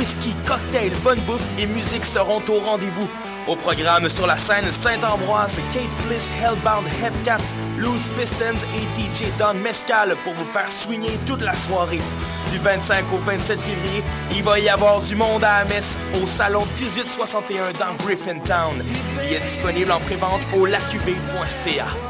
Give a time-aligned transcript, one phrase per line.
[0.00, 3.08] whisky, cocktails, bonne bouffe et musique seront au rendez-vous.
[3.46, 9.52] Au programme sur la scène Saint-Ambroise, Kate Bliss, Hellbound, Hepcats, Loose Pistons et DJ Don
[9.62, 12.00] Mescal pour vous faire swinger toute la soirée.
[12.50, 14.02] Du 25 au 27 février,
[14.34, 18.82] il va y avoir du monde à Amess au salon 1861 dans Griffintown.
[19.22, 22.09] Il est disponible en prévente au laqv.ca.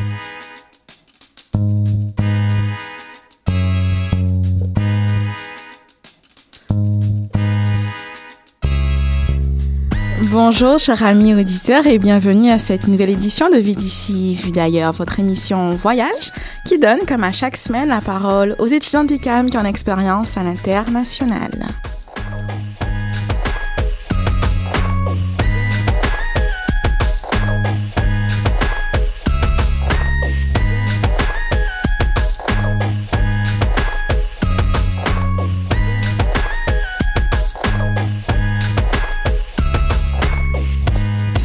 [10.31, 13.75] Bonjour, chers amis auditeurs, et bienvenue à cette nouvelle édition de Vie
[14.33, 16.31] Vue d'ailleurs, votre émission Voyage
[16.63, 20.37] qui donne, comme à chaque semaine, la parole aux étudiants du CAM qui ont expérience
[20.37, 21.51] à l'international.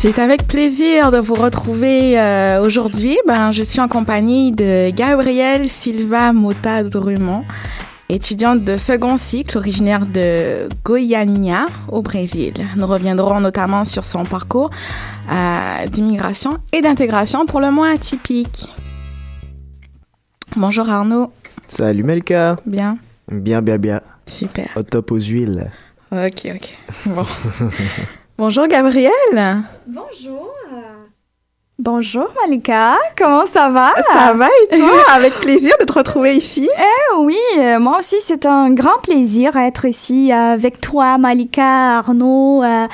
[0.07, 3.19] C'est avec plaisir de vous retrouver euh, aujourd'hui.
[3.27, 7.43] Ben, je suis en compagnie de Gabrielle Silva Mota Drummond,
[8.09, 12.55] étudiante de second cycle originaire de Goiânia au Brésil.
[12.77, 14.71] Nous reviendrons notamment sur son parcours
[15.33, 18.69] euh, d'immigration et d'intégration pour le moins atypique.
[20.55, 21.33] Bonjour Arnaud.
[21.67, 22.59] Salut Melka.
[22.65, 22.99] Bien.
[23.29, 24.01] Bien, bien, bien.
[24.25, 24.69] Super.
[24.77, 25.69] Au top aux huiles.
[26.13, 26.79] Ok, ok.
[27.07, 27.27] Bon.
[28.39, 29.63] Bonjour Gabrielle.
[29.87, 30.53] Bonjour.
[31.79, 33.93] Bonjour Malika, comment ça va?
[34.11, 34.89] Ça va et toi?
[35.15, 36.67] Avec plaisir de te retrouver ici.
[36.79, 37.37] Eh oui,
[37.79, 42.87] moi aussi c'est un grand plaisir d'être ici avec toi Malika, Arnaud euh,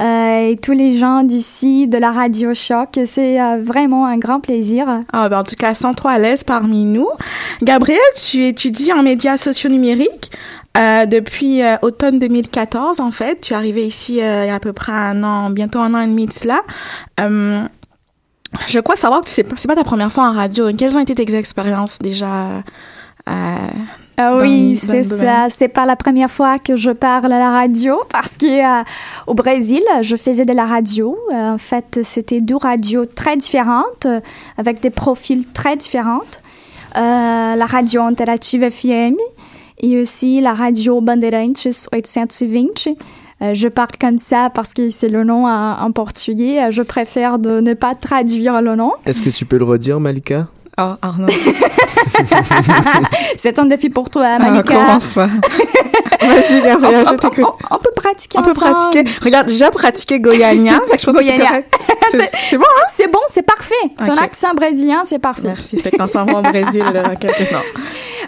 [0.00, 2.98] euh, et tous les gens d'ici de la Radio Choc.
[3.04, 4.86] C'est euh, vraiment un grand plaisir.
[5.12, 7.08] Ah ben en tout cas, sens-toi à l'aise parmi nous.
[7.60, 10.30] Gabrielle, tu étudies en médias sociaux numériques.
[10.78, 14.54] Euh, depuis euh, automne 2014, en fait, tu es arrivée ici euh, il y a
[14.54, 16.62] à peu près un an, bientôt un an et demi de cela.
[18.66, 20.70] Je crois savoir que c'est pas, pas ta première fois en radio.
[20.76, 22.62] Quelles ont été tes expériences déjà
[24.22, 25.46] ah oui, c'est ça.
[25.48, 28.82] C'est pas la première fois que je parle à la radio parce que
[29.26, 31.16] au Brésil, je faisais de la radio.
[31.32, 34.06] en fait, c'était deux radios très différentes
[34.58, 36.20] avec des profils très différents.
[36.94, 39.16] la radio Interactive FM
[39.78, 42.94] et aussi la radio Bandeirantes 820.
[43.42, 46.64] Euh, je parle comme ça parce que c'est le nom en, portugais.
[46.64, 48.92] Euh, je préfère de ne pas traduire le nom.
[49.06, 50.48] Est-ce que tu peux le redire, Malika?
[50.78, 51.28] Oh, Arnaud.
[53.36, 54.74] c'est un défi pour toi, ah, Malika.
[54.74, 55.26] Ah, commence pas.
[56.20, 57.54] Vas-y, Gabriel, je t'écoute.
[57.70, 59.10] On, peut pratiquer On peut pratiquer.
[59.22, 60.80] Regarde, déjà pratiqué Goiânia.
[60.98, 61.16] je pense.
[62.48, 62.86] C'est bon, hein?
[62.88, 63.74] C'est bon, c'est parfait.
[63.98, 65.48] Ton accent brésilien, c'est parfait.
[65.48, 65.78] Merci.
[65.78, 67.62] Fait qu'on s'en va au Brésil euh, quelque temps.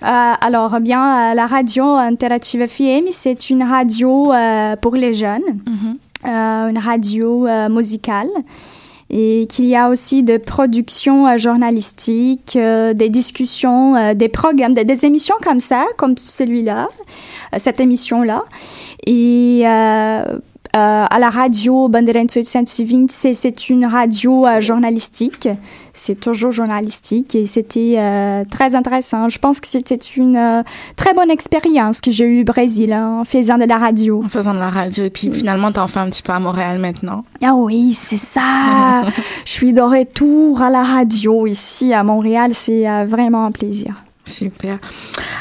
[0.05, 5.43] Euh, alors, bien, euh, la radio Interactive FM, c'est une radio euh, pour les jeunes,
[6.25, 6.71] mm-hmm.
[6.71, 8.29] une radio musicale
[9.13, 15.61] et qu'il y a aussi de productions journalistiques, des discussions, des programmes, des, émissions comme
[15.61, 16.89] ça, comme celui-là,
[17.59, 18.45] cette émission-là.
[19.07, 19.65] Et
[20.75, 25.47] euh, à la radio Bandeirantes 820, c'est une radio euh, journalistique.
[25.95, 29.29] C'est toujours journalistique et c'était euh, très intéressant.
[29.29, 30.65] Je pense que c'était une
[30.97, 34.23] très bonne expérience que j'ai eue au Brésil hein, en faisant de la radio.
[34.25, 36.79] En faisant de la radio et puis finalement, t'en fais un petit peu à Montréal
[36.79, 37.25] maintenant.
[37.43, 39.03] Ah oui, c'est ça.
[39.45, 42.55] Je suis de retour à la radio ici à Montréal.
[42.55, 44.02] C'est vraiment un plaisir.
[44.25, 44.79] Super.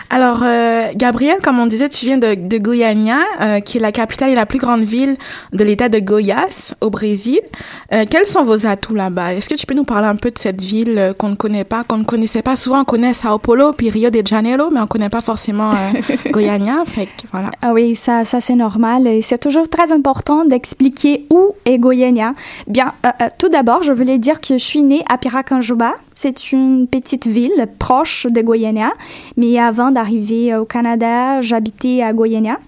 [0.09, 3.91] Alors, euh, Gabriel, comme on disait, tu viens de, de Goiânia, euh, qui est la
[3.91, 5.17] capitale et la plus grande ville
[5.53, 7.39] de l'État de Goiás, au Brésil.
[7.93, 9.33] Euh, quels sont vos atouts là-bas?
[9.35, 11.83] Est-ce que tu peux nous parler un peu de cette ville qu'on ne connaît pas,
[11.83, 12.55] qu'on ne connaissait pas?
[12.55, 15.73] Souvent, on connaît Sao Paulo puis Rio de Janeiro, mais on ne connaît pas forcément
[16.31, 16.83] Goiânia.
[16.85, 17.51] Fait que, voilà.
[17.61, 19.05] Ah oui, ça, ça c'est normal.
[19.05, 22.33] Et c'est toujours très important d'expliquer où est Goiânia.
[22.65, 22.93] Bien,
[23.37, 25.93] tout d'abord, je voulais dire que je suis née à Piracanjuba.
[26.23, 28.93] C'est une petite ville proche de Goiânia,
[29.37, 32.59] mais avant d'arriver au Canada, j'habitais à Goiânia.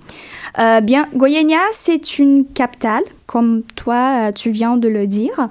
[0.58, 5.50] Euh, bien, Goiânia, c'est une capitale, comme toi, euh, tu viens de le dire,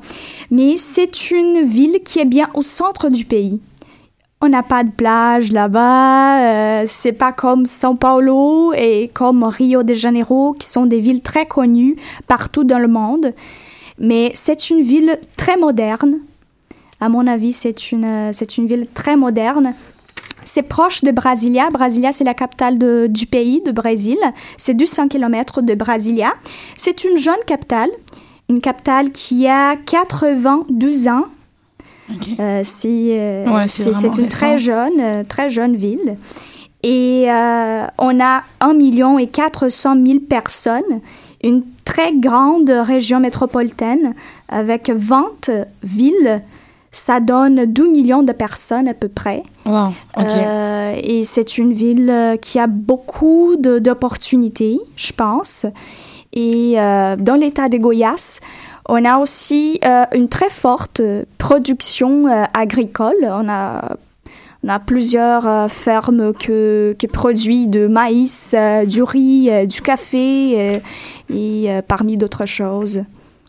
[0.51, 3.61] mais c'est une ville qui est bien au centre du pays.
[4.41, 9.85] On n'a pas de plage là-bas, euh, c'est pas comme São Paulo et comme Rio
[9.85, 11.95] de Janeiro, qui sont des villes très connues
[12.27, 13.33] partout dans le monde.
[14.01, 16.19] Mais c'est une ville très moderne.
[17.03, 19.75] À mon avis, c'est une, c'est une ville très moderne.
[20.45, 21.69] C'est proche de Brasilia.
[21.71, 24.19] Brasilia, c'est la capitale de- du pays, de Brésil.
[24.57, 26.33] C'est 200 km de Brasilia.
[26.77, 27.91] C'est une jeune capitale,
[28.49, 31.25] une capitale qui a 92 ans.
[32.39, 34.37] Euh, c'est euh, Ouais, c'est c'est- vraiment c'est une récent.
[34.39, 36.17] très jeune, euh, très jeune ville.
[36.85, 41.01] Et euh, on a 1 million et 400 000 personnes,
[41.43, 44.15] une très grande région métropolitaine
[44.49, 45.51] avec 20
[45.83, 46.43] villes.
[46.95, 49.43] Ça donne 12 millions de personnes à peu près.
[49.65, 49.95] Wow.
[50.19, 55.65] Euh, et c'est une ville euh, qui a beaucoup d'opportunités, je pense.
[56.35, 58.41] Et euh, dans l'état de Goiás,
[58.91, 61.01] on a aussi euh, une très forte
[61.39, 63.17] production agricole.
[63.23, 63.97] On a,
[64.63, 68.55] on a plusieurs fermes que, qui produisent de maïs,
[68.87, 70.83] du riz, du café
[71.33, 73.03] et parmi d'autres choses.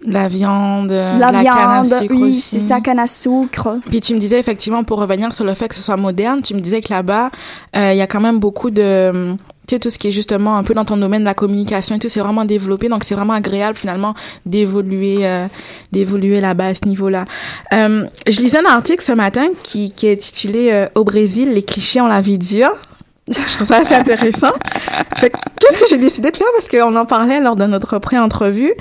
[0.06, 2.42] La viande, La, canne à viande, sucre oui, aussi.
[2.42, 3.80] c'est ça, canne à sucre.
[3.90, 6.54] Puis tu me disais effectivement pour revenir sur le fait que ce soit moderne, tu
[6.54, 7.30] me disais que là-bas
[7.76, 9.36] euh, il y a quand même beaucoup de
[9.68, 11.96] tu sais tout ce qui est justement un peu dans ton domaine de la communication
[11.96, 14.14] et tout c'est vraiment développé donc c'est vraiment agréable finalement
[14.46, 15.48] d'évoluer euh,
[15.92, 17.26] d'évoluer là-bas à ce niveau-là.
[17.72, 21.64] Euh, je lisais un article ce matin qui qui est intitulé euh, au Brésil les
[21.64, 22.74] clichés ont la vie dure.
[23.30, 24.52] Je trouve ça assez intéressant.
[25.22, 26.48] Que, qu'est-ce que j'ai décidé de faire?
[26.56, 28.74] Parce qu'on en parlait lors de notre pré-entrevue.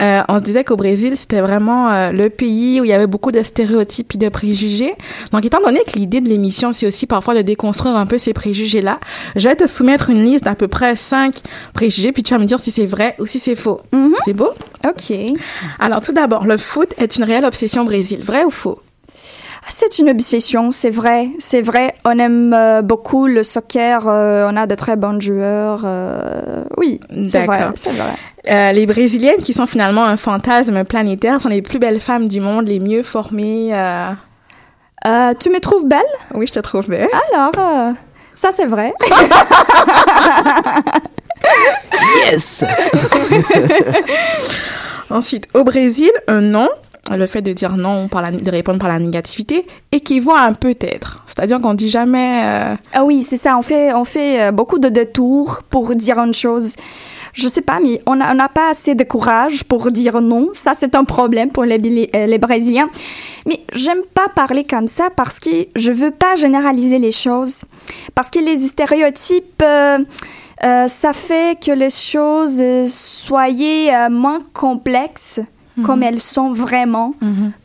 [0.00, 3.08] Euh, on se disait qu'au Brésil, c'était vraiment euh, le pays où il y avait
[3.08, 4.94] beaucoup de stéréotypes et de préjugés.
[5.32, 8.32] Donc, étant donné que l'idée de l'émission, c'est aussi parfois de déconstruire un peu ces
[8.32, 9.00] préjugés-là,
[9.34, 11.42] je vais te soumettre une liste d'à peu près cinq
[11.74, 13.80] préjugés, puis tu vas me dire si c'est vrai ou si c'est faux.
[13.92, 14.14] Mhm.
[14.24, 14.50] C'est beau?
[14.86, 15.12] OK.
[15.80, 18.20] Alors, tout d'abord, le foot est une réelle obsession au Brésil.
[18.22, 18.80] Vrai ou faux?
[19.70, 21.94] C'est une obsession, c'est vrai, c'est vrai.
[22.04, 25.82] On aime euh, beaucoup le soccer, euh, on a de très bons joueurs.
[25.84, 28.14] euh, oui, c'est vrai, c'est vrai.
[28.50, 32.40] Euh, les Brésiliennes, qui sont finalement un fantasme planétaire, sont les plus belles femmes du
[32.40, 33.70] monde, les mieux formées.
[33.72, 34.10] euh,
[35.06, 36.00] Euh, tu me trouves belle?
[36.34, 37.08] Oui, je te trouve belle.
[37.32, 37.92] Alors, euh,
[38.34, 38.92] ça c'est vrai.
[42.26, 42.64] Yes!
[45.10, 46.68] Ensuite, au Brésil, un non,
[47.16, 50.52] le fait de dire non, par la, de répondre par la négativité, équivaut à un
[50.52, 51.24] peut-être.
[51.26, 52.42] C'est-à-dire qu'on dit jamais...
[52.44, 56.18] euh, ah oui, c'est ça, on fait, on fait euh, beaucoup de détours pour dire
[56.18, 56.74] une chose.
[57.34, 60.48] Je sais pas, mais on n'a pas assez de courage pour dire non.
[60.54, 62.90] Ça, c'est un problème pour les, euh, les Brésiliens.
[63.46, 67.64] Mais j'aime pas parler comme ça parce que je veux pas généraliser les choses.
[68.14, 69.62] Parce que les stéréotypes,
[70.60, 73.50] ça fait que les choses soient
[74.10, 75.40] moins complexes
[75.84, 77.14] comme elles sont vraiment.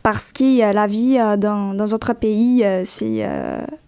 [0.03, 3.27] Parce que euh, la vie euh, dans, dans d'autres pays, euh, c'est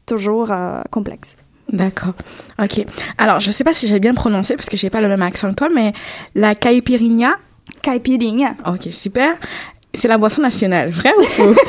[0.05, 0.51] toujours
[0.91, 1.35] complexe.
[1.71, 2.13] D'accord.
[2.61, 2.85] Ok.
[3.17, 5.49] Alors, je sais pas si j'ai bien prononcé parce que j'ai pas le même accent
[5.49, 5.93] que toi, mais
[6.35, 7.31] la caipirinha?
[7.81, 8.55] Caipirinha.
[8.67, 9.31] Ok, super.
[9.93, 10.91] C'est la boisson nationale.
[10.91, 11.55] Vrai ou faux?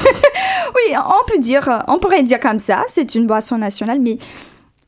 [0.74, 4.18] Oui, on peut dire, on pourrait dire comme ça, c'est une boisson nationale, mais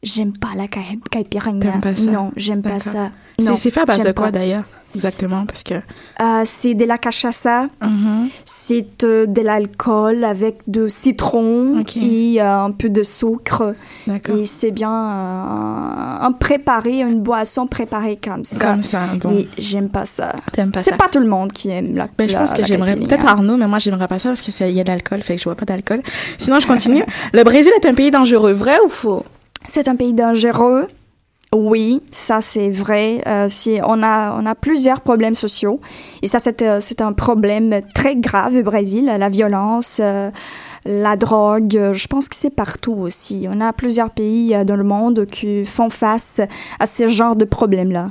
[0.02, 1.60] j'aime pas la cai- caipirinha.
[1.72, 2.02] T'aimes pas ça?
[2.10, 3.10] Non, j'aime pas ça.
[3.38, 4.64] C'est- Non, c'est fait à base de quoi d'ailleurs?
[4.94, 5.74] Exactement, parce que.
[5.74, 8.30] Euh, c'est de la cachaça, Mhm.
[8.46, 13.74] c'est euh, de l'alcool avec de citron et euh, un peu de sucre.
[14.06, 14.36] D'accord.
[14.38, 18.58] Et c'est bien un préparé, une boisson préparée comme ça.
[18.58, 19.30] Comme ça, bon.
[19.30, 20.32] Et j'aime pas ça.
[20.52, 22.64] T'aimes pas C'est pas tout le monde qui aime la Ben, je la- pense que
[22.64, 24.88] j'aimerais peut-être Arnaud, mais moi j'aimerais pas ça parce que c'est- il y a de
[24.88, 26.00] l'alcool, fait que je vois pas d'alcool.
[26.38, 27.04] Sinon, je continue.
[27.34, 29.24] le Brésil est un pays dangereux, vrai ou faux?
[29.66, 30.88] C'est un pays dangereux.
[31.54, 33.22] Oui, ça c'est vrai.
[33.26, 33.48] Euh,
[33.84, 35.80] on a on a plusieurs problèmes sociaux
[36.20, 40.30] et ça c'est euh, un problème très grave au Brésil, la violence, euh,
[40.84, 41.92] la drogue.
[41.92, 43.46] Je pense que c'est partout aussi.
[43.50, 46.42] On a plusieurs pays dans le monde qui font face
[46.80, 48.10] à ce genre de problèmes là.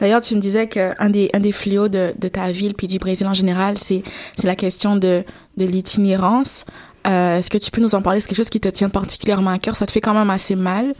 [0.00, 2.98] D'ailleurs, tu me disais qu'un des un des fléaux de, de ta ville puis du
[2.98, 4.02] Brésil en général, c'est
[4.42, 5.24] la question de
[5.58, 6.64] de l'itinérance.
[7.06, 8.20] Euh, Est-ce que tu peux nous en parler?
[8.20, 9.76] C'est quelque chose qui te tient particulièrement à cœur?
[9.76, 10.94] Ça te fait quand même assez mal?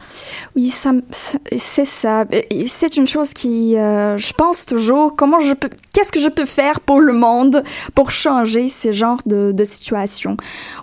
[0.55, 2.25] Oui, c'est ça.
[2.67, 6.45] C'est une chose qui, euh, je pense toujours, comment je peux, qu'est-ce que je peux
[6.45, 7.63] faire pour le monde
[7.95, 10.35] pour changer ce genre de, de situation?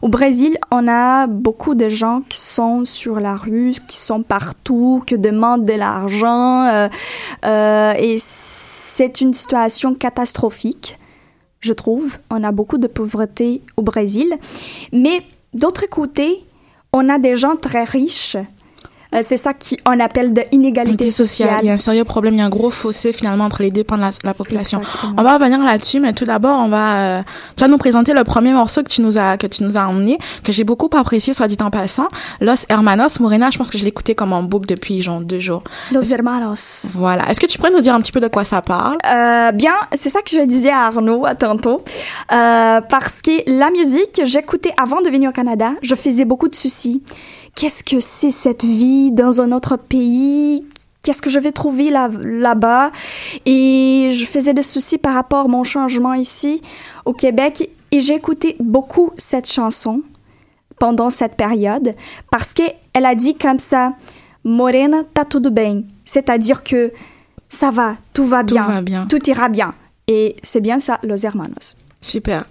[0.03, 5.03] Au Brésil, on a beaucoup de gens qui sont sur la rue, qui sont partout,
[5.07, 6.89] qui demandent de l'argent,
[7.45, 10.97] euh, et c'est une situation catastrophique.
[11.61, 14.33] Je trouve, on a beaucoup de pauvreté au Brésil,
[14.93, 16.43] mais d'autre côté,
[16.93, 18.37] on a des gens très riches
[19.15, 21.61] Euh, c'est ça qu'on appelle de inégalité sociale.
[21.63, 23.71] Il y a un sérieux problème, il y a un gros fossé finalement entre les
[23.71, 24.81] deux pans de la, population.
[25.17, 27.23] On va revenir là-dessus, mais tout d'abord, on va, euh,
[27.57, 29.87] tu vas nous présenter le premier morceau que tu nous as que tu nous as
[29.87, 32.09] emmené, que j'ai beaucoup apprécié, soit dit en passant,
[32.41, 33.51] Los Hermanos Morena.
[33.51, 35.65] Je pense que je l'ai écouté comme en boucle depuis genre deux jours.
[35.93, 36.87] Los Hermanos.
[36.93, 37.29] Voilà.
[37.31, 38.97] Est-ce que tu pourrais nous dire un petit peu de quoi ça parle?
[39.07, 41.83] Euh, Bien, c'est ça que je disais à Arnaud à tantôt,
[42.33, 46.55] euh, parce que la musique, j'écoutais avant de venir au Canada, je faisais beaucoup de
[46.55, 47.03] soucis
[47.55, 50.65] qu'est-ce que c'est cette vie dans un autre pays?
[51.03, 52.91] Qu'est-ce que je vais trouver là, là-bas?
[53.47, 56.61] Et je faisais des soucis par rapport à mon changement ici
[57.05, 60.03] au Québec et j'ai écouté beaucoup cette chanson
[60.79, 61.95] pendant cette période
[62.31, 63.95] parce qu'elle a dit comme ça
[64.45, 65.85] Morena, tá tudo bem.
[66.05, 66.93] C'est-à-dire que
[67.49, 69.07] ça va, tout va bien, tout, va bien.
[69.07, 69.75] tout ira bien.
[70.07, 71.77] Et c'est bien ça, Los Hermanos.
[72.01, 72.45] Super.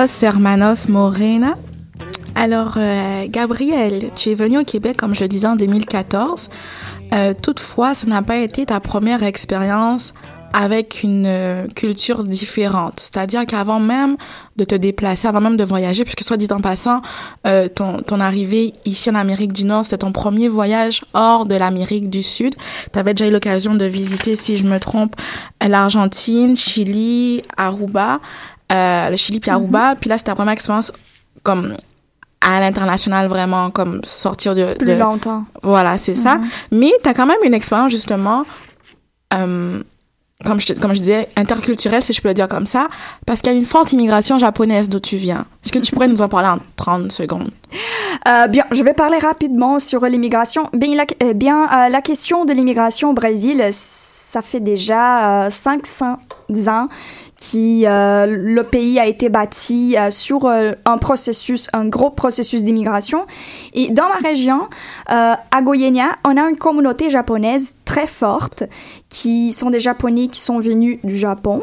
[0.00, 1.56] Hermanos Morena.
[2.34, 6.48] Alors, euh, Gabriel, tu es venu au Québec, comme je le disais, en 2014.
[7.12, 10.14] Euh, toutefois, ce n'a pas été ta première expérience
[10.54, 12.98] avec une euh, culture différente.
[12.98, 14.16] C'est-à-dire qu'avant même
[14.56, 17.02] de te déplacer, avant même de voyager, puisque soit dit en passant,
[17.74, 22.08] ton, ton arrivée ici en Amérique du Nord, c'était ton premier voyage hors de l'Amérique
[22.08, 22.54] du Sud.
[22.90, 25.14] Tu avais déjà eu l'occasion de visiter, si je me trompe,
[25.60, 28.20] l'Argentine, Chili, Aruba
[28.70, 29.90] euh, le Chili puis Aruba.
[29.92, 29.96] Mhm.
[30.00, 30.92] Puis là, c'était la première expérience
[31.42, 31.74] comme
[32.40, 36.48] à l'international vraiment comme sortir de plus longtemps voilà c'est ça mhm.
[36.72, 38.44] mais tu as quand même une expérience justement
[39.34, 39.82] euh,
[40.44, 42.88] comme je, comme je disais, interculturelle, si je peux le dire comme ça,
[43.26, 45.46] parce qu'il y a une forte immigration japonaise d'où tu viens?
[45.64, 47.50] Est-ce que tu pourrais nous en parler en 30 secondes?
[48.26, 50.64] Euh, bien, je vais parler rapidement sur l'immigration.
[50.72, 56.18] Bien, la, euh, euh, la question de l'immigration au Brésil, ça fait déjà 500
[56.68, 56.88] ans
[57.40, 62.62] qui euh, le pays a été bâti euh, sur euh, un processus, un gros processus
[62.62, 63.26] d'immigration.
[63.72, 64.68] Et dans ma région,
[65.06, 68.62] à Goiânia, on a une communauté japonaise très forte
[69.08, 71.60] qui sont des Japonais qui sont venus du Japon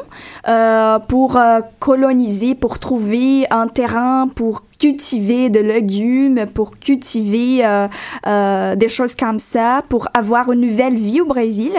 [1.07, 1.39] pour
[1.79, 7.87] coloniser, pour trouver un terrain pour cultiver des légumes, pour cultiver euh,
[8.25, 11.71] euh, des choses comme ça, pour avoir une nouvelle vie au Brésil.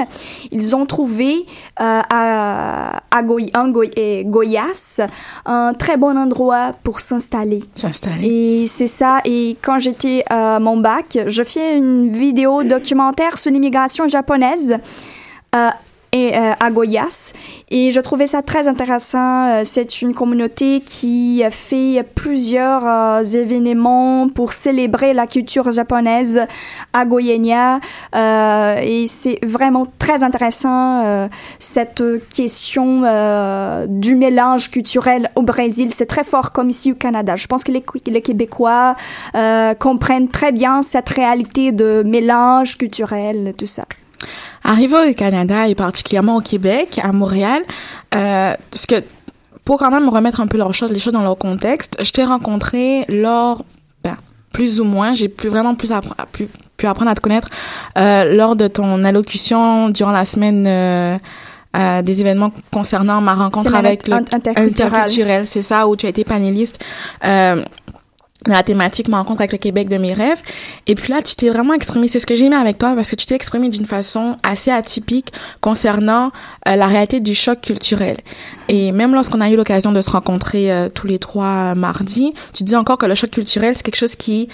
[0.51, 1.47] Ils ont trouvé
[1.81, 5.01] euh, à, à Goy en Goy et Goiás
[5.47, 7.63] un très bon endroit pour s'installer.
[7.75, 8.27] S'installer.
[8.27, 9.21] Et c'est ça.
[9.25, 14.79] Et quand j'étais à mon bac, je fais une vidéo documentaire sur l'immigration japonaise.
[15.55, 15.71] euh,
[16.13, 17.33] et euh, à Goiás
[17.71, 19.49] et je trouvais ça très intéressant.
[19.49, 26.47] Euh, C'est une communauté qui fait plusieurs euh, événements pour célébrer la culture japonaise
[26.93, 27.81] à Goiânia
[28.15, 32.03] Euh, et c'est vraiment très intéressant euh, cette
[32.35, 33.03] question
[33.89, 35.93] du mélange culturel au Brésil.
[35.93, 37.37] C'est très fort comme ici au Canada.
[37.37, 38.97] Je pense que les, les Québécois
[39.79, 43.85] comprennent très bien cette réalité de mélange culturel, tout ça.
[44.65, 47.63] Arrivé au Canada et particulièrement au Québec, à Montréal,
[48.15, 48.97] euh, parce que
[49.65, 52.25] pour quand même remettre un peu leurs choses, les choses dans leur contexte, je t'ai
[52.25, 53.65] rencontré lors,
[54.03, 54.17] ben,
[54.53, 57.49] plus ou moins, j'ai pu vraiment plus appre- pu, pu apprendre à te connaître
[57.99, 61.19] euh, lors de ton allocution durant la semaine euh,
[61.77, 64.15] euh, des événements concernant ma rencontre avec le
[64.95, 66.83] interculturel, c'est ça, où tu as été panéliste.
[67.25, 67.63] Euh,
[68.47, 70.41] la thématique ma rencontre avec le Québec de mes rêves.
[70.87, 72.09] Et puis là tu t'es vraiment exprimé.
[72.09, 74.71] C'est ce que j'ai aimé avec toi parce que tu t'es exprimé d'une façon assez
[74.71, 76.31] atypique concernant
[76.69, 78.17] euh, la réalité du choc culturel.
[78.69, 82.35] Et même lorsqu'on a eu l'occasion de se rencontrer euh, tous les trois euh, mardi
[82.53, 84.49] tu dis encore que le choc culturel c'est quelque chose qui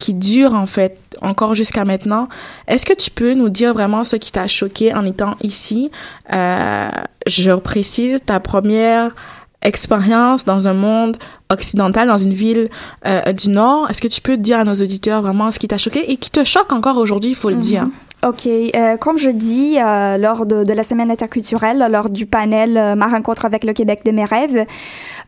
[0.00, 2.26] qui dure en fait encore jusqu'à maintenant.
[2.66, 5.90] Est-ce que tu peux nous dire vraiment ce qui t'a choqué en étant ici?
[6.32, 6.88] Euh,
[7.26, 9.14] Je précise ta première
[9.62, 11.16] expérience dans un monde
[11.50, 12.68] occidental, dans une ville
[13.06, 13.90] euh, du Nord.
[13.90, 16.30] Est-ce que tu peux dire à nos auditeurs vraiment ce qui t'a choqué et qui
[16.30, 17.86] te choque encore aujourd'hui, il faut le dire?
[18.26, 22.76] Ok, euh, comme je dis euh, lors de, de la semaine interculturelle, lors du panel
[22.76, 24.66] euh, Ma rencontre avec le Québec de mes rêves,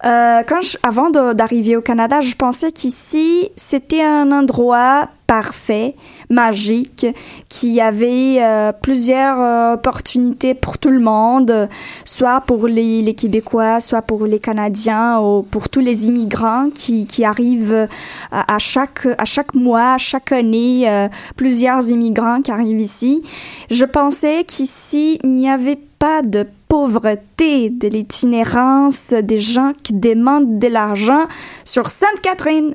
[0.03, 5.95] quand je- avant d'arriver au Canada, je pensais qu'ici c'était un endroit parfait,
[6.29, 7.07] magique,
[7.49, 11.71] qui avait euh, plusieurs euh, opportunités pour tout le monde,
[12.05, 17.89] soit pour les, Québécois, soit pour les Canadiens, ou pour tous les immigrants qui, arrivent
[18.31, 23.23] à, à chaque à chaque mois, chaque année, euh, plusieurs immigrants qui arrivent ici.
[23.71, 30.59] Je pensais qu'ici il n'y avait pas de pauvreté, de l'itinérance, des gens qui demandent
[30.59, 31.25] de l'argent
[31.65, 32.75] sur Sainte-Catherine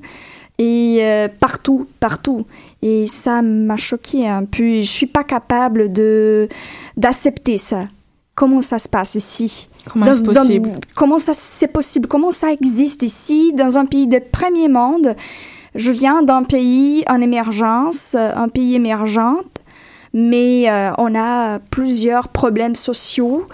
[0.57, 2.45] et euh, partout, partout.
[2.81, 4.81] Et ça m'a choqué un peu.
[4.81, 6.47] Je suis pas capable de
[6.95, 7.87] d'accepter ça.
[8.35, 9.69] Comment ça se passe ici?
[9.91, 10.71] Comment dans- possible?
[10.95, 12.07] Comment ça c'est possible?
[12.07, 15.15] Comment ça existe ici dans un pays de premier monde?
[15.75, 19.41] Je viens d'un pays en émergence, euh, un pays émergent,
[20.13, 23.47] mais euh, on a plusieurs problèmes sociaux.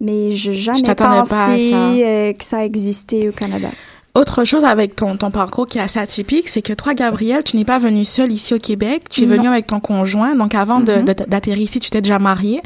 [0.00, 3.70] Mais je jamais t'attendais pensé pas que ça existait au Canada.
[4.14, 7.56] Autre chose avec ton, ton parcours qui est assez atypique, c'est que toi, Gabrielle, tu
[7.56, 9.04] n'es pas venue seule ici au Québec.
[9.10, 9.36] Tu es Non.
[9.36, 10.34] venue avec ton conjoint.
[10.34, 12.60] Donc, avant de- d'atterrir ici, tu t'es déjà mariée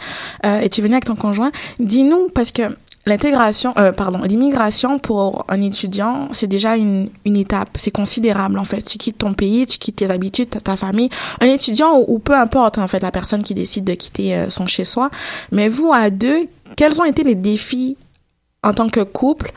[0.47, 1.51] euh, et tu es venue avec ton conjoint.
[1.79, 2.63] Dis-nous, parce que
[3.05, 7.71] l'intégration, euh, pardon, l'immigration pour un étudiant, c'est déjà une, une étape.
[7.77, 8.81] C'est considérable, en fait.
[8.83, 11.11] Tu quittes ton pays, tu quittes tes habitudes, ta, ta famille.
[11.41, 14.49] Un étudiant ou, ou peu importe, en fait, la personne qui décide de quitter euh,
[14.49, 15.11] son chez-soi.
[15.51, 17.99] Mais vous, à deux, quels ont été les défis
[18.63, 19.53] en tant que couple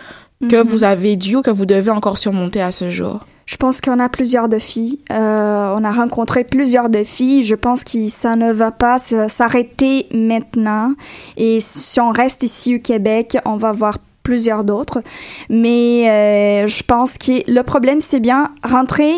[0.47, 0.67] que Mhm.
[0.67, 3.19] vous avez dû ou que vous devez encore surmonter à ce jour?
[3.45, 5.01] Je pense qu'on a plusieurs défis.
[5.11, 7.43] Euh, on a rencontré plusieurs défis.
[7.43, 10.93] Je pense que ça ne va pas s'arrêter maintenant.
[11.37, 15.03] Et si on reste ici au Québec, on va voir plusieurs d'autres.
[15.49, 19.13] Mais euh, je pense que le problème, c'est bien rentrer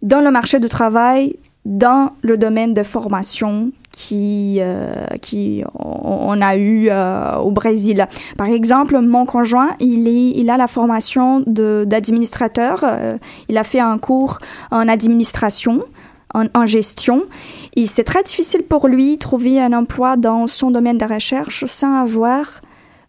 [0.00, 3.70] dans le marché du travail dans le domaine de formation
[4.00, 8.06] qui euh, qui on, a eu euh, au Brésil.
[8.38, 12.80] Par exemple, mon conjoint, il a la formation d'administrateur.
[12.82, 13.18] euh,
[13.50, 14.38] il a fait un cours
[14.70, 15.82] en administration.
[16.32, 17.24] En, en gestion.
[17.74, 21.92] Et c'est très difficile pour lui trouver un emploi dans son domaine de recherche sans
[22.00, 22.60] avoir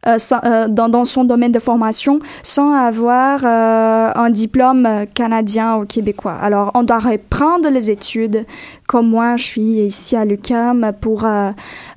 [0.05, 6.33] dans, dans son domaine de formation sans avoir euh, un diplôme euh, canadien ou québécois.
[6.33, 8.45] Alors, on doit reprendre les études,
[8.87, 11.49] comme moi, je suis ici à l'UQAM pour euh,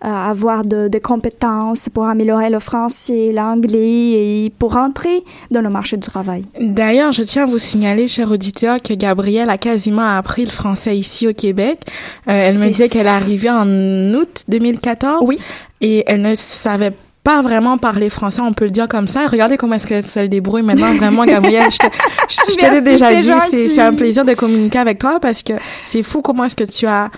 [0.04, 5.70] euh, avoir de, de compétences, pour améliorer le français, l'anglais et pour entrer dans le
[5.70, 6.44] marché du travail.
[6.60, 10.96] D'ailleurs, je tiens à vous signaler, cher auditeur, que Gabrielle a quasiment appris le français
[10.96, 11.80] ici au Québec.
[12.28, 13.66] Euh, elle me disait qu'elle est arrivée en
[14.14, 15.24] août 2014.
[15.26, 15.38] Oui.
[15.80, 16.92] Et elle ne savait
[17.24, 19.26] pas vraiment parler français, on peut le dire comme ça.
[19.26, 20.92] Regardez comment est-ce qu'elle se débrouille maintenant.
[20.92, 23.10] Vraiment, Gabrielle, je Merci, déjà
[23.50, 25.54] dit, c'est un plaisir de communiquer avec toi parce que
[25.87, 27.10] c'est fou comment est-ce que tu as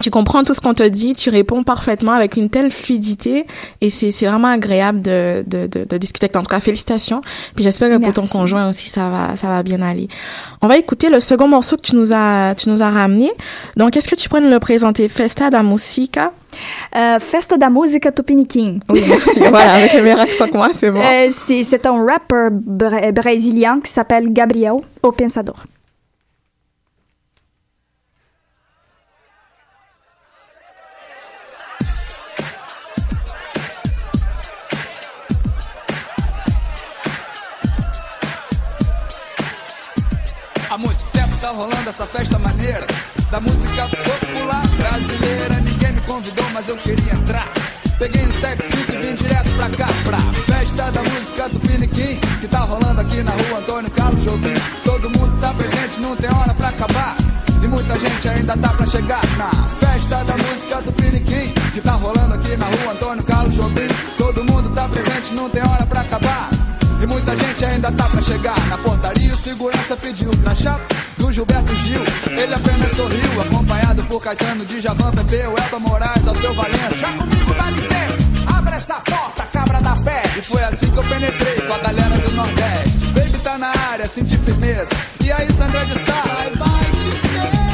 [0.00, 3.46] tu comprends tout ce qu'on te dit, tu réponds parfaitement avec une telle fluidité
[3.80, 6.40] et c'est c'est vraiment agréable de, de, de, de discuter avec toi.
[6.40, 7.20] En tout cas, félicitations.
[7.54, 10.08] Puis j'espère que pour ton conjoint aussi ça va ça va bien aller.
[10.62, 13.30] On va écouter le second morceau que tu nous as tu nous as ramené.
[13.76, 15.08] Donc est-ce que tu pourrais nous le présenter?
[15.08, 16.32] Festa da Musica?
[16.96, 18.78] Euh, Festa da Música Tupiniquim.
[18.88, 19.40] Oui, merci.
[19.50, 21.00] voilà, avec le meilleur accent que moi, c'est bon.
[21.00, 25.62] Euh, c'est un rappeur brésilien qui s'appelle Gabriel O Pensador.
[41.40, 42.86] Tá rolando essa festa maneira
[43.30, 45.54] da música popular brasileira.
[45.60, 47.48] Ninguém me convidou, mas eu queria entrar.
[47.98, 52.48] Peguei um 75 e vim direto pra cá, pra festa da música do Piniquim, que
[52.48, 54.54] tá rolando aqui na rua Antônio Carlos Jobim.
[54.84, 57.16] Todo mundo tá presente, não tem hora pra acabar.
[57.62, 61.92] E muita gente ainda tá pra chegar na festa da música do Piniquim, que tá
[61.92, 63.88] rolando aqui na rua Antônio Carlos Jobim.
[64.16, 66.57] Todo mundo tá presente, não tem hora pra acabar.
[67.00, 69.32] E muita gente ainda tá pra chegar na portaria.
[69.32, 70.80] O segurança pediu crachá
[71.16, 72.00] do Gilberto Gil.
[72.36, 76.96] Ele apenas sorriu, acompanhado por Caetano, de Javan, Pepe, Elba Moraes, ao seu Valença.
[76.96, 80.22] Já comigo, dá licença, abre essa porta, cabra da pé.
[80.36, 82.98] E foi assim que eu penetrei com a galera do Nordeste.
[83.14, 84.94] Baby tá na área, senti firmeza.
[85.22, 86.12] E aí, Sandra de Sá?
[86.12, 86.84] Vai, vai,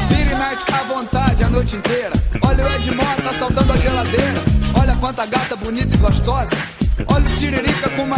[0.09, 2.13] Vira e mexe à vontade a noite inteira.
[2.41, 4.43] Olha o Ed Mota saltando a geladeira.
[4.79, 6.55] Olha quanta gata bonita e gostosa.
[7.07, 8.14] Olha o Tiririca com uma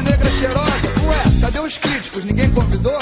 [1.68, 2.24] os críticos?
[2.24, 2.98] Ninguém convidou?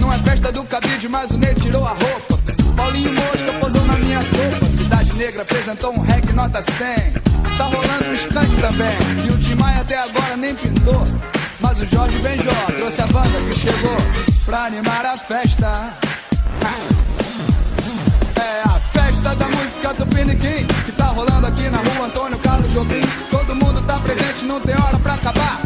[0.00, 2.40] Não é festa do cabide, mas o Ney tirou a roupa.
[2.74, 4.68] Paulinho Mosca posou na minha sopa.
[4.68, 7.12] Cidade Negra apresentou um reggae nota 100.
[7.58, 9.26] Tá rolando um skunk também.
[9.26, 11.02] E o Tim Maia até agora nem pintou.
[11.60, 13.96] Mas o Jorge Benjó trouxe a banda que chegou
[14.46, 15.92] pra animar a festa.
[18.36, 22.70] É a festa da música do Piniquim Que tá rolando aqui na rua Antônio Carlos
[22.72, 25.60] Jobim Todo mundo tá presente, não tem hora pra acabar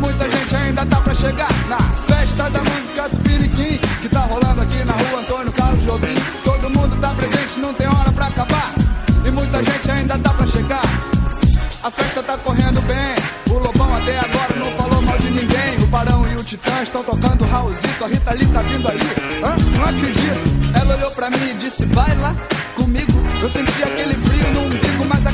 [0.00, 4.62] muita gente ainda tá pra chegar Na festa da música do Piniquim Que tá rolando
[4.62, 6.14] aqui na rua Antônio Carlos Jobim.
[6.44, 8.72] Todo mundo tá presente, não tem hora pra acabar.
[9.24, 10.82] E muita gente ainda tá pra chegar.
[11.82, 13.14] A festa tá correndo bem.
[13.48, 15.78] O Lobão até agora não falou mal de ninguém.
[15.82, 18.04] O Barão e o Titã estão tocando Raulzito.
[18.04, 19.00] A Rita Lee tá vindo ali
[19.42, 19.56] Hã?
[19.78, 20.78] Não acredito.
[20.80, 22.34] Ela olhou pra mim e disse: Vai lá
[22.74, 23.12] comigo.
[23.40, 25.26] Eu senti aquele frio no umbigo, mas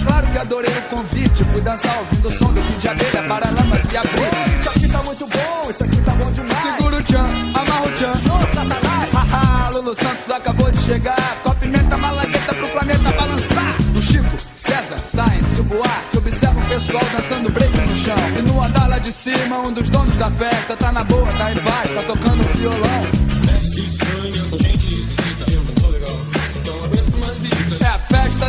[0.47, 1.45] adorei o convite.
[1.45, 4.47] Fui dançar ouvindo o som do Kid de Abelha, Paralamas e Abrites.
[4.61, 6.63] Isso aqui tá muito bom, isso aqui tá bom demais.
[6.63, 8.15] Segura o tchan, amarra o tchan.
[8.15, 9.11] Show, Satanás.
[9.13, 11.37] Haha, Lulu Santos acabou de chegar.
[11.43, 13.77] Com a pimenta malagueta pro planeta balançar.
[13.97, 16.19] O Chico, César, Science, o Buarque.
[16.19, 18.17] Observa o pessoal dançando break no chão.
[18.39, 21.53] E no andar lá de cima, um dos donos da festa tá na boa, tá
[21.53, 23.36] em paz, tá tocando violão.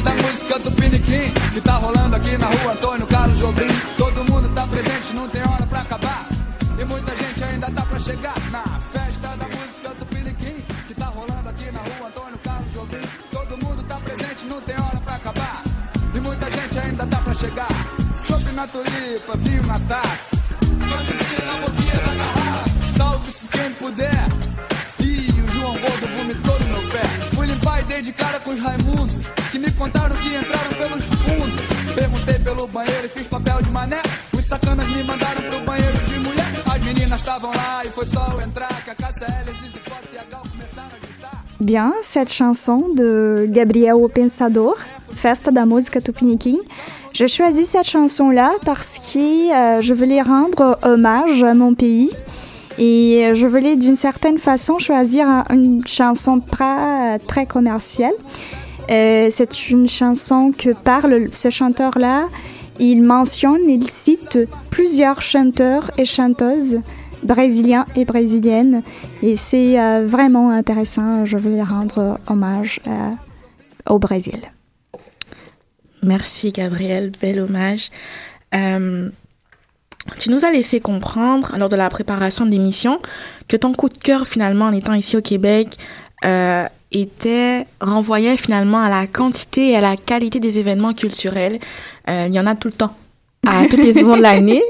[0.08, 3.68] Da música do Piniquim Que tá rolando aqui na rua Antônio Carlos Jobim.
[3.98, 6.26] Todo mundo tá presente, não tem hora pra acabar.
[6.80, 11.06] E muita gente ainda tá pra chegar Na festa da música do Piniquim Que tá
[11.06, 13.02] rolando aqui na rua Antônio Carlos Jobim.
[13.32, 15.64] Todo mundo tá presente, não tem hora pra acabar.
[16.14, 17.68] E muita gente ainda tá pra chegar.
[18.26, 20.38] Chope na tulipa, vinho na taça.
[20.80, 24.17] Camisinha na boquinha da garrafa Salve-se quem puder
[41.60, 44.76] Bien, cette chanson de Gabriel Pensador,
[45.16, 46.58] Festa da Música Tupiniquim.
[47.14, 49.18] Je choisis cette chanson-là parce que
[49.52, 52.12] euh, je voulais rendre hommage à mon pays.
[52.78, 58.14] Et je voulais d'une certaine façon choisir une chanson pas très commerciale.
[58.90, 62.28] Euh, c'est une chanson que parle ce chanteur-là.
[62.80, 66.80] Il mentionne, il cite plusieurs chanteurs et chanteuses
[67.24, 68.84] brésiliens et brésiliennes.
[69.24, 71.26] Et c'est euh, vraiment intéressant.
[71.26, 73.12] Je voulais rendre hommage euh,
[73.90, 74.40] au Brésil.
[76.04, 77.90] Merci Gabriel, bel hommage.
[80.20, 83.00] Tu nous as laissé comprendre, lors de la préparation de l'émission,
[83.48, 85.78] que ton coup de cœur, finalement, en étant ici au Québec,
[86.92, 91.60] était renvoyait finalement à la quantité et à la qualité des événements culturels.
[92.10, 92.96] Euh, il y en a tout le temps.
[93.46, 94.64] À toutes les saisons de l'année,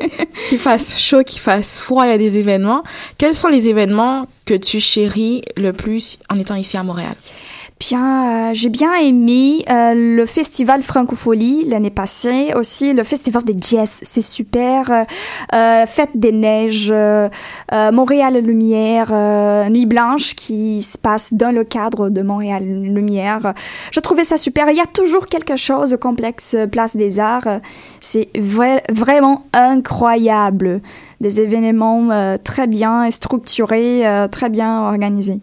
[0.49, 2.83] qu'il fasse chaud, qu'il fasse froid, il y a des événements.
[3.17, 7.15] Quels sont les événements que tu chéris le plus en étant ici à Montréal?
[7.79, 13.55] Bien, euh, j'ai bien aimé euh, le festival Francophonie l'année passée, aussi le festival des
[13.55, 15.05] jazz, c'est super.
[15.53, 16.91] Euh, Fête des neiges,
[17.93, 19.11] Montréal Lumière,
[19.69, 23.53] Nuit blanche qui se passe dans le cadre de Montréal Lumière.
[23.91, 24.71] Je trouvais ça super.
[24.71, 27.59] Il y a toujours quelque chose au complexe Place des Arts.
[28.01, 30.81] C'est vrai- vraiment incroyable.
[31.21, 35.41] Des événements très bien structurés, très bien organisés.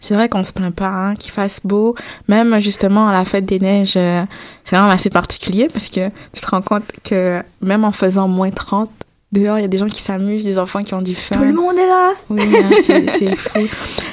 [0.00, 1.94] C'est vrai qu'on se plaint pas hein, qu'il fasse beau.
[2.28, 4.24] Même justement à la fête des neiges, euh,
[4.64, 8.50] c'est vraiment assez particulier parce que tu te rends compte que même en faisant moins
[8.50, 8.90] 30,
[9.32, 11.36] dehors il y a des gens qui s'amusent, des enfants qui ont du fun.
[11.36, 12.12] Tout le monde est là.
[12.30, 13.60] Oui, hein, c'est fou.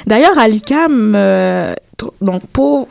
[0.06, 1.74] D'ailleurs, à l'UCAM, euh,
[2.20, 2.88] donc pour,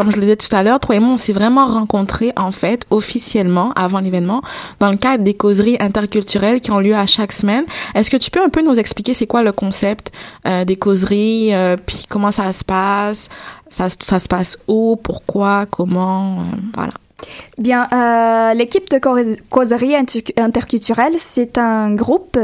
[0.00, 2.52] comme je le disais tout à l'heure, toi et moi, on s'est vraiment rencontrés, en
[2.52, 4.40] fait, officiellement, avant l'événement,
[4.78, 7.64] dans le cadre des causeries interculturelles qui ont lieu à chaque semaine.
[7.94, 10.10] Est-ce que tu peux un peu nous expliquer c'est quoi le concept
[10.46, 13.28] euh, des causeries, euh, puis comment ça se passe,
[13.68, 16.94] ça, ça se passe où, pourquoi, comment, euh, voilà.
[17.58, 17.86] Bien,
[18.54, 22.38] l'équipe de cause- causerie inter- interculturelle, c'est un groupe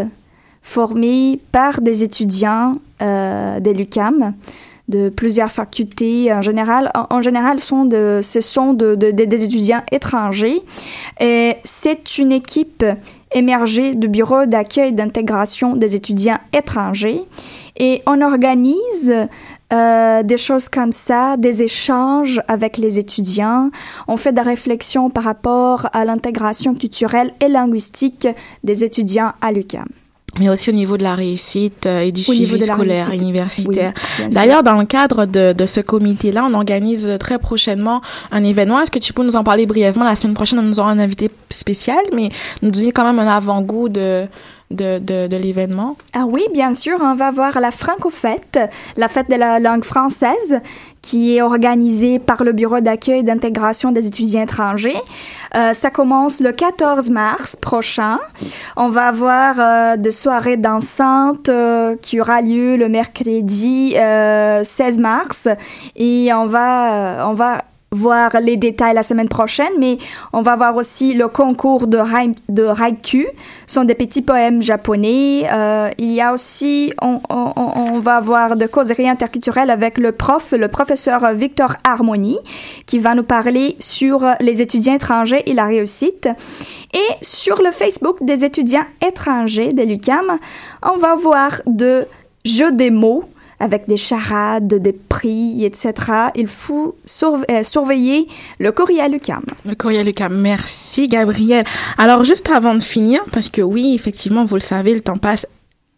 [0.62, 4.34] formé par des étudiants euh, de l'UCAM,
[4.88, 6.32] de plusieurs facultés.
[6.32, 10.60] En général, en, général, sont ce sont de, de- de- des étudiants étrangers.
[11.20, 12.84] Et c'est une équipe
[13.32, 17.20] émergée du bureau d'accueil d'intégration des étudiants étrangers.
[17.78, 19.12] Et on organise
[19.72, 23.70] euh, des choses comme ça, des échanges avec les étudiants.
[24.06, 28.28] On fait des réflexions par rapport à l'intégration culturelle et linguistique
[28.62, 29.88] des étudiants à l'UQAM.
[30.38, 33.94] Mais aussi au niveau de la réussite euh, et du Au niveau suivi scolaire universitaire.
[34.18, 34.28] Oui.
[34.28, 38.80] D'ailleurs, dans le cadre de, de ce comité-là, on organise très prochainement un événement.
[38.80, 40.04] Est-ce que tu peux nous en parler brièvement?
[40.04, 42.30] La semaine prochaine, nous aurons un invité spécial, mais
[42.62, 44.26] nous donner quand même un avant-goût de,
[44.70, 45.96] de, de, de l'événement.
[46.12, 48.58] Ah oui, bien sûr, on va voir la Franco-Fête,
[48.96, 50.60] la fête de la langue française,
[51.06, 55.00] qui est organisée par le Bureau d'accueil d'intégration des étudiants étrangers.
[55.54, 58.18] Euh, ça commence le 14 mars prochain.
[58.76, 64.98] On va avoir euh, de soirées dansantes euh, qui aura lieu le mercredi euh, 16
[64.98, 65.48] mars
[65.94, 69.96] et on va euh, on va voir les détails la semaine prochaine, mais
[70.32, 73.26] on va voir aussi le concours de, haï- de haiku,
[73.66, 75.46] Ce sont des petits poèmes japonais.
[75.50, 80.68] Euh, il y a aussi, on va avoir de causeries interculturelles avec le prof, le
[80.68, 82.38] professeur Victor Harmony,
[82.86, 86.28] qui va nous parler sur les étudiants étrangers et la réussite.
[86.92, 90.38] Et sur le Facebook des étudiants étrangers de l'UCAM,
[90.82, 92.06] on va voir de
[92.44, 93.24] jeux des mots
[93.60, 95.92] avec des charades, des prix, etc.
[96.34, 99.42] Il faut surve- euh, surveiller le courriel UCAM.
[99.64, 100.28] Le courrier Lucas.
[100.28, 101.64] Merci, Gabriel.
[101.98, 105.46] Alors, juste avant de finir, parce que oui, effectivement, vous le savez, le temps passe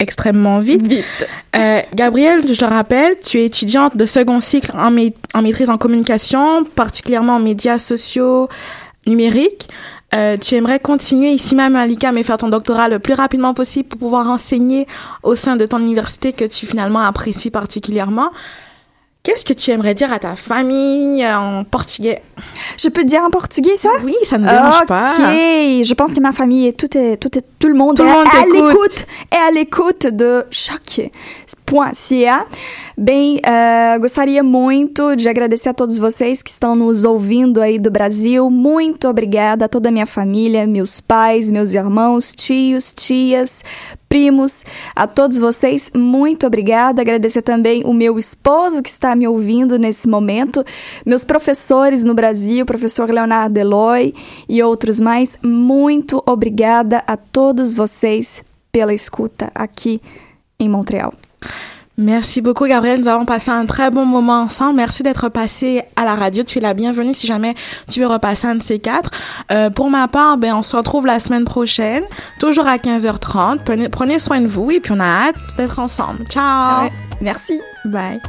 [0.00, 0.86] extrêmement vite.
[0.86, 1.26] Vite.
[1.56, 5.00] Euh, Gabrielle, je le rappelle, tu es étudiante de second cycle en, ma-
[5.34, 8.48] en maîtrise en communication, particulièrement en médias sociaux
[9.06, 9.68] numériques.
[10.14, 13.52] Euh, tu aimerais continuer ici même à l'UQAM et faire ton doctorat le plus rapidement
[13.52, 14.86] possible pour pouvoir enseigner
[15.22, 18.30] au sein de ton université que tu finalement apprécies particulièrement.
[19.22, 22.22] Qu'est-ce que tu aimerais dire à ta famille en portugais
[22.78, 23.90] Je peux dire en portugais ça?
[24.02, 25.12] Oui, ça ne me dérange ok, pas.
[25.18, 28.26] je pense que ma famille, tout est, tout est, tout le monde Tout est monde
[28.26, 32.46] à l'écoute, est à l'écoute de choque.ca.
[32.96, 37.90] Bem, eh, gostaria muito de agradecer a todos vocês que estão nos ouvindo aí do
[37.90, 38.50] Brasil.
[38.50, 43.62] Muito obrigada a toda a minha família, meus pais, meus irmãos, tios, tias,
[44.08, 44.64] primos,
[44.96, 47.02] a todos vocês, muito obrigada.
[47.02, 50.64] Agradecer também o meu esposo que está me ouvindo nesse momento,
[51.04, 54.14] meus professores no Brasil, professor Leonardo Eloy
[54.48, 55.36] e outros mais.
[55.42, 58.42] Muito obrigada a todos vocês
[58.72, 60.00] pela escuta aqui
[60.58, 61.12] em Montréal.
[61.98, 63.00] Merci beaucoup, Gabriel.
[63.00, 64.76] Nous avons passé un très bon moment ensemble.
[64.76, 66.44] Merci d'être passé à la radio.
[66.44, 67.54] Tu es la bienvenue si jamais
[67.90, 69.10] tu veux repasser un de ces quatre.
[69.50, 72.04] Euh, pour ma part, ben, on se retrouve la semaine prochaine,
[72.38, 73.58] toujours à 15h30.
[73.64, 76.24] Prenez, prenez soin de vous et puis on a hâte d'être ensemble.
[76.28, 76.84] Ciao!
[76.84, 77.60] Ouais, Merci.
[77.84, 78.20] Bye.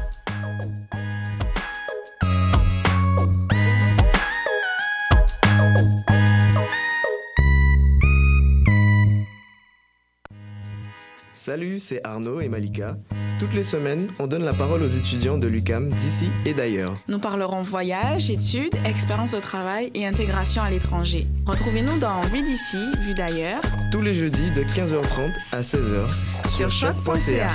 [11.39, 12.97] Salut, c'est Arnaud et Malika.
[13.39, 16.95] Toutes les semaines, on donne la parole aux étudiants de l'UCAM d'ici et d'ailleurs.
[17.07, 21.27] Nous parlerons voyage, études, expérience de travail et intégration à l'étranger.
[21.45, 26.09] Retrouvez-nous dans Vue d'ici, Vue d'ailleurs Tous les jeudis de 15h30 à 16h
[26.57, 27.47] sur choc.ca.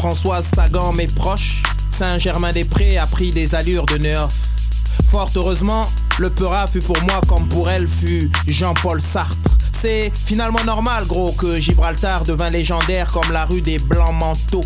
[0.00, 4.32] Françoise Sagan m'est proche, Saint-Germain-des-Prés a pris des allures de neuf.
[5.10, 5.86] Fort heureusement,
[6.18, 9.58] le Peura fut pour moi comme pour elle fut Jean-Paul Sartre.
[9.78, 14.64] C'est finalement normal, gros, que Gibraltar devint légendaire comme la rue des Blancs Manteaux.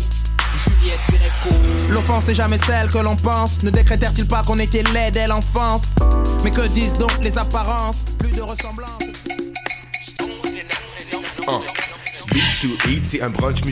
[1.89, 3.61] L'offense n'est jamais celle que l'on pense.
[3.63, 5.95] Ne décrétèrent-ils pas qu'on était laid dès l'enfance?
[6.45, 8.05] Mais que disent donc les apparences?
[8.19, 9.03] Plus de ressemblance.
[11.45, 11.85] Uh.
[12.35, 13.61] Beats to Eat, c'est un brunch